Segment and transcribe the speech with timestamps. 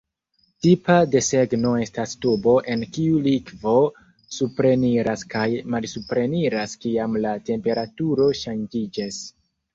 [0.65, 3.75] Tipa desegno estas tubo en kiu likvo
[4.39, 9.23] supreniras kaj malsupreniras kiam la temperaturo ŝanĝiĝas.